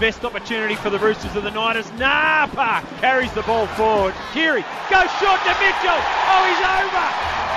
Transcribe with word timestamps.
Best 0.00 0.24
opportunity 0.24 0.76
for 0.76 0.90
the 0.90 0.98
Roosters 0.98 1.34
of 1.34 1.42
the 1.42 1.50
Niners. 1.50 1.90
Napa 1.98 2.86
carries 3.00 3.32
the 3.32 3.42
ball 3.42 3.66
forward. 3.74 4.14
Keary 4.32 4.62
goes 4.86 5.10
short 5.18 5.40
to 5.42 5.52
Mitchell. 5.58 6.00
Oh, 6.30 6.42
he's 6.46 6.62
over. 6.62 7.06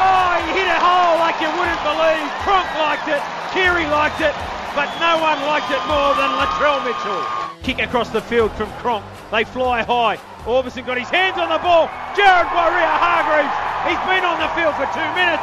Oh, 0.00 0.32
he 0.48 0.56
hit 0.56 0.68
a 0.68 0.80
hole 0.80 1.20
like 1.20 1.36
you 1.40 1.52
wouldn't 1.52 1.82
believe. 1.84 2.24
Cronk 2.40 2.68
liked 2.80 3.08
it. 3.08 3.20
Keary 3.52 3.84
liked 3.92 4.20
it 4.20 4.34
but 4.74 4.86
no 5.02 5.18
one 5.18 5.38
liked 5.46 5.70
it 5.70 5.82
more 5.90 6.14
than 6.14 6.30
Latrell 6.38 6.78
Mitchell. 6.84 7.22
Kick 7.62 7.82
across 7.82 8.08
the 8.10 8.20
field 8.20 8.52
from 8.52 8.70
Cronk. 8.78 9.04
They 9.30 9.44
fly 9.44 9.82
high. 9.82 10.16
Orbison 10.46 10.86
got 10.86 10.98
his 10.98 11.08
hands 11.08 11.38
on 11.38 11.48
the 11.48 11.58
ball. 11.58 11.90
Jared 12.14 12.46
Waerea-Hargreaves. 12.54 13.56
He's 13.90 14.00
been 14.06 14.24
on 14.24 14.38
the 14.38 14.48
field 14.54 14.74
for 14.78 14.86
two 14.94 15.10
minutes. 15.18 15.42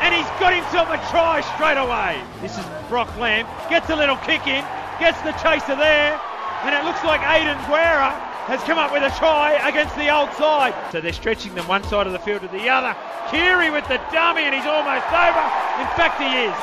And 0.00 0.14
he's 0.14 0.28
got 0.38 0.54
himself 0.54 0.88
a 0.88 0.98
try 1.10 1.40
straight 1.54 1.78
away. 1.78 2.22
This 2.40 2.56
is 2.56 2.64
Brock 2.88 3.10
Lamb. 3.18 3.46
Gets 3.68 3.90
a 3.90 3.96
little 3.96 4.16
kick 4.18 4.46
in. 4.46 4.64
Gets 5.00 5.20
the 5.22 5.32
chaser 5.42 5.76
there. 5.76 6.20
And 6.64 6.74
it 6.74 6.84
looks 6.84 7.04
like 7.04 7.20
Aidan 7.20 7.60
Guerra 7.68 8.12
has 8.48 8.60
come 8.64 8.76
up 8.76 8.92
with 8.92 9.04
a 9.04 9.12
try 9.20 9.56
against 9.68 9.96
the 9.96 10.08
old 10.08 10.32
side. 10.36 10.72
So 10.92 11.00
they're 11.00 11.12
stretching 11.16 11.54
them 11.54 11.68
one 11.68 11.84
side 11.84 12.06
of 12.06 12.12
the 12.12 12.18
field 12.18 12.40
to 12.40 12.48
the 12.48 12.68
other. 12.68 12.96
Keary 13.28 13.68
with 13.68 13.84
the 13.88 14.00
dummy 14.12 14.48
and 14.48 14.54
he's 14.54 14.64
almost 14.64 15.04
over. 15.12 15.44
In 15.80 15.88
fact, 15.96 16.20
he 16.20 16.28
is. 16.48 16.56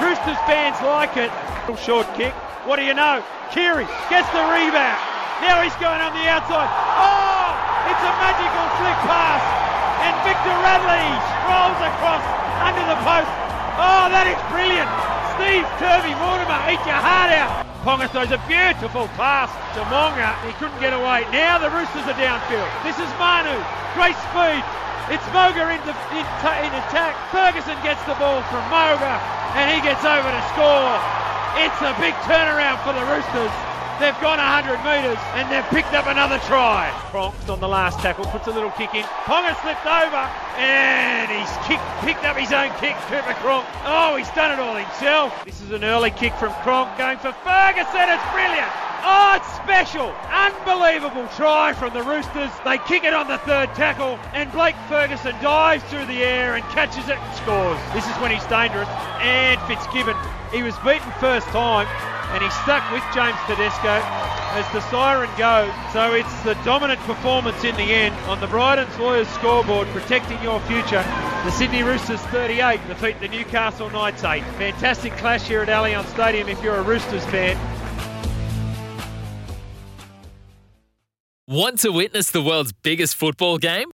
Roosters 0.00 0.40
fans 0.48 0.76
like 0.84 1.16
it. 1.16 1.32
Short 1.80 2.08
kick. 2.16 2.32
What 2.68 2.76
do 2.76 2.84
you 2.84 2.92
know? 2.92 3.24
Keary 3.52 3.88
gets 4.08 4.28
the 4.32 4.44
rebound. 4.52 5.00
Now 5.44 5.60
he's 5.60 5.76
going 5.80 6.00
on 6.00 6.12
the 6.16 6.24
outside. 6.28 6.68
Oh, 6.68 7.52
it's 7.88 8.04
a 8.04 8.12
magical 8.20 8.66
flick 8.80 9.00
pass. 9.04 9.42
And 10.04 10.14
Victor 10.24 10.54
Radley 10.64 11.08
rolls 11.48 11.80
across 11.80 12.24
under 12.60 12.84
the 12.88 12.98
post. 13.04 13.32
Oh, 13.80 14.08
that 14.12 14.28
is 14.28 14.40
brilliant. 14.52 15.23
Steve 15.34 15.66
Turvey 15.82 16.14
Mortimer, 16.22 16.62
eat 16.70 16.78
your 16.86 16.94
heart 16.94 17.34
out. 17.34 17.66
Ponga 17.82 18.06
throws 18.06 18.30
a 18.30 18.38
beautiful 18.46 19.10
pass 19.18 19.50
to 19.74 19.82
Monga. 19.90 20.30
He 20.46 20.54
couldn't 20.62 20.78
get 20.78 20.94
away. 20.94 21.26
Now 21.34 21.58
the 21.58 21.74
Roosters 21.74 22.06
are 22.06 22.14
downfield. 22.14 22.70
This 22.86 22.94
is 23.02 23.10
Manu. 23.18 23.58
Great 23.98 24.14
speed. 24.30 24.62
It's 25.10 25.26
Moga 25.34 25.74
in, 25.74 25.82
in, 25.82 26.22
in, 26.22 26.72
attack. 26.86 27.18
Ferguson 27.34 27.74
gets 27.82 27.98
the 28.06 28.14
ball 28.14 28.46
from 28.46 28.62
Moga 28.70 29.18
and 29.58 29.74
he 29.74 29.82
gets 29.82 30.06
over 30.06 30.30
to 30.30 30.42
score. 30.54 30.94
It's 31.58 31.82
a 31.82 31.90
big 31.98 32.14
turnaround 32.30 32.78
for 32.86 32.94
the 32.94 33.02
Roosters. 33.02 33.73
They've 34.00 34.18
gone 34.20 34.42
100 34.42 34.82
metres 34.82 35.22
and 35.38 35.46
they've 35.50 35.64
picked 35.70 35.94
up 35.94 36.06
another 36.06 36.38
try. 36.50 36.90
Cronks 37.14 37.48
on 37.48 37.60
the 37.60 37.68
last 37.68 38.00
tackle, 38.00 38.24
puts 38.26 38.48
a 38.48 38.50
little 38.50 38.70
kick 38.72 38.94
in. 38.94 39.04
Ponga 39.22 39.54
slipped 39.62 39.86
over 39.86 40.26
and 40.58 41.30
he's 41.30 41.54
kicked, 41.62 41.86
picked 42.02 42.24
up 42.24 42.36
his 42.36 42.52
own 42.52 42.74
kick, 42.82 42.96
Cooper 43.06 43.34
Cronk. 43.38 43.64
Oh, 43.86 44.16
he's 44.16 44.30
done 44.30 44.50
it 44.50 44.58
all 44.58 44.74
himself. 44.74 45.44
This 45.44 45.60
is 45.60 45.70
an 45.70 45.84
early 45.84 46.10
kick 46.10 46.34
from 46.34 46.52
Cronk 46.66 46.98
going 46.98 47.18
for 47.18 47.32
Ferguson. 47.46 48.10
It's 48.10 48.26
brilliant. 48.34 48.72
Oh, 49.06 49.36
it's 49.36 49.52
special. 49.60 50.10
Unbelievable 50.32 51.28
try 51.36 51.72
from 51.74 51.92
the 51.92 52.02
Roosters. 52.02 52.50
They 52.64 52.78
kick 52.78 53.04
it 53.04 53.12
on 53.12 53.28
the 53.28 53.38
third 53.38 53.68
tackle, 53.74 54.18
and 54.32 54.50
Blake 54.50 54.76
Ferguson 54.88 55.36
dives 55.42 55.84
through 55.84 56.06
the 56.06 56.24
air 56.24 56.56
and 56.56 56.64
catches 56.72 57.06
it 57.08 57.18
and 57.18 57.36
scores. 57.36 57.78
This 57.92 58.08
is 58.08 58.16
when 58.22 58.30
he's 58.30 58.46
dangerous. 58.46 58.88
And 59.20 59.60
Fitzgibbon, 59.68 60.16
he 60.50 60.62
was 60.62 60.74
beaten 60.78 61.12
first 61.20 61.46
time, 61.48 61.86
and 62.34 62.42
he's 62.42 62.52
stuck 62.62 62.82
with 62.90 63.02
James 63.14 63.38
Tedesco 63.46 64.02
as 64.58 64.66
the 64.72 64.80
siren 64.90 65.30
goes. 65.38 65.72
So 65.92 66.14
it's 66.14 66.42
the 66.42 66.54
dominant 66.64 66.98
performance 67.00 67.62
in 67.62 67.76
the 67.76 67.82
end 67.82 68.12
on 68.26 68.40
the 68.40 68.48
Bryden's 68.48 68.98
Lawyers 68.98 69.28
scoreboard, 69.28 69.86
protecting 69.88 70.42
your 70.42 70.58
future. 70.62 71.02
The 71.44 71.50
Sydney 71.52 71.84
Roosters 71.84 72.20
38 72.22 72.80
defeat 72.88 73.20
the 73.20 73.28
Newcastle 73.28 73.88
Knights 73.90 74.24
8. 74.24 74.42
Fantastic 74.58 75.12
clash 75.16 75.46
here 75.46 75.62
at 75.62 75.68
Allianz 75.68 76.06
Stadium 76.06 76.48
if 76.48 76.60
you're 76.60 76.74
a 76.74 76.82
Roosters 76.82 77.24
fan. 77.26 77.56
Want 81.46 81.78
to 81.80 81.90
witness 81.90 82.30
the 82.30 82.42
world's 82.42 82.72
biggest 82.72 83.14
football 83.14 83.58
game? 83.58 83.93